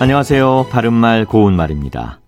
안녕하세요. 0.00 0.68
바른말 0.70 1.24
고운말입니다. 1.24 2.20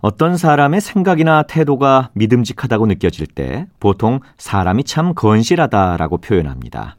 어떤 0.00 0.36
사람의 0.36 0.80
생각이나 0.80 1.44
태도가 1.44 2.10
믿음직하다고 2.14 2.86
느껴질 2.86 3.28
때 3.28 3.68
보통 3.78 4.18
사람이 4.38 4.82
참 4.82 5.14
건실하다라고 5.14 6.18
표현합니다. 6.18 6.96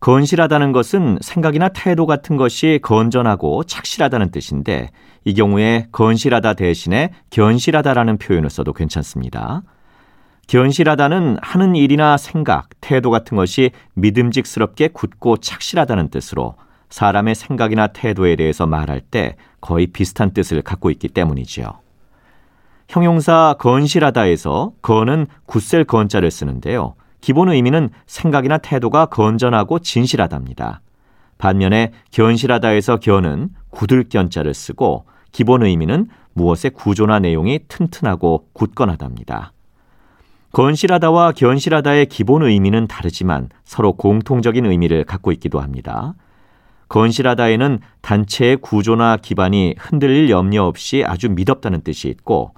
건실하다는 0.00 0.72
것은 0.72 1.18
생각이나 1.20 1.68
태도 1.68 2.06
같은 2.06 2.36
것이 2.36 2.80
건전하고 2.82 3.62
착실하다는 3.62 4.32
뜻인데 4.32 4.90
이 5.24 5.34
경우에 5.34 5.86
건실하다 5.92 6.54
대신에 6.54 7.12
견실하다라는 7.30 8.18
표현을 8.18 8.50
써도 8.50 8.72
괜찮습니다. 8.72 9.62
견실하다는 10.48 11.36
하는 11.40 11.76
일이나 11.76 12.16
생각, 12.16 12.70
태도 12.80 13.10
같은 13.10 13.36
것이 13.36 13.70
믿음직스럽게 13.94 14.88
굳고 14.88 15.36
착실하다는 15.36 16.08
뜻으로 16.08 16.56
사람의 16.90 17.34
생각이나 17.34 17.88
태도에 17.88 18.36
대해서 18.36 18.66
말할 18.66 19.00
때 19.00 19.36
거의 19.60 19.86
비슷한 19.86 20.32
뜻을 20.32 20.62
갖고 20.62 20.90
있기 20.90 21.08
때문이지요. 21.08 21.66
형용사 22.88 23.56
건실하다에서 23.58 24.72
건은 24.80 25.26
굳셀 25.46 25.84
건자를 25.84 26.30
쓰는데요. 26.30 26.94
기본 27.20 27.50
의미는 27.50 27.90
생각이나 28.06 28.58
태도가 28.58 29.06
건전하고 29.06 29.80
진실하답니다. 29.80 30.80
반면에 31.36 31.92
견실하다에서 32.10 32.96
견은 32.98 33.50
굳을 33.70 34.08
견자를 34.08 34.54
쓰고 34.54 35.04
기본 35.32 35.62
의미는 35.62 36.08
무엇의 36.32 36.70
구조나 36.72 37.18
내용이 37.18 37.60
튼튼하고 37.68 38.48
굳건하답니다. 38.52 39.52
건실하다와 40.52 41.32
견실하다의 41.32 42.06
기본 42.06 42.42
의미는 42.42 42.86
다르지만 42.86 43.50
서로 43.64 43.92
공통적인 43.92 44.64
의미를 44.64 45.04
갖고 45.04 45.30
있기도 45.32 45.60
합니다. 45.60 46.14
건실하다에는 46.88 47.80
단체의 48.00 48.56
구조나 48.58 49.16
기반이 49.16 49.74
흔들릴 49.78 50.30
염려 50.30 50.64
없이 50.64 51.04
아주 51.06 51.28
믿었다는 51.30 51.82
뜻이 51.82 52.08
있고 52.08 52.54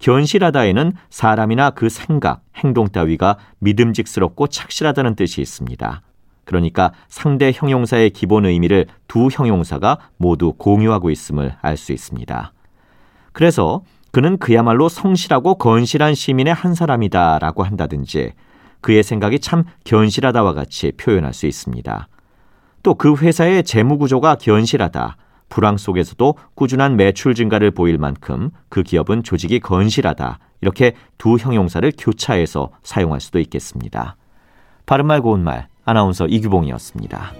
견실하다에는 0.00 0.92
사람이나 1.10 1.70
그 1.70 1.88
생각, 1.88 2.42
행동 2.56 2.88
따위가 2.88 3.36
믿음직스럽고 3.58 4.46
착실하다는 4.46 5.14
뜻이 5.14 5.40
있습니다. 5.40 6.02
그러니까 6.44 6.92
상대 7.08 7.52
형용사의 7.54 8.10
기본 8.10 8.44
의미를 8.44 8.86
두 9.06 9.28
형용사가 9.30 9.98
모두 10.16 10.52
공유하고 10.54 11.10
있음을 11.10 11.54
알 11.60 11.76
수 11.76 11.92
있습니다. 11.92 12.52
그래서 13.32 13.82
그는 14.10 14.38
그야말로 14.38 14.88
성실하고 14.88 15.54
건실한 15.54 16.14
시민의 16.14 16.52
한 16.52 16.74
사람이다 16.74 17.38
라고 17.38 17.62
한다든지 17.62 18.32
그의 18.80 19.02
생각이 19.02 19.38
참 19.38 19.64
견실하다와 19.84 20.54
같이 20.54 20.92
표현할 20.92 21.32
수 21.32 21.46
있습니다. 21.46 22.08
또 22.82 22.94
그 22.94 23.16
회사의 23.16 23.64
재무 23.64 23.98
구조가 23.98 24.36
견실하다, 24.36 25.16
불황 25.48 25.76
속에서도 25.76 26.34
꾸준한 26.54 26.96
매출 26.96 27.34
증가를 27.34 27.70
보일 27.72 27.98
만큼 27.98 28.50
그 28.68 28.82
기업은 28.82 29.22
조직이 29.22 29.60
건실하다. 29.60 30.38
이렇게 30.62 30.94
두 31.18 31.36
형용사를 31.36 31.90
교차해서 31.98 32.70
사용할 32.82 33.20
수도 33.20 33.38
있겠습니다. 33.40 34.16
바른말 34.86 35.20
고운말 35.20 35.68
아나운서 35.84 36.26
이규봉이었습니다. 36.26 37.32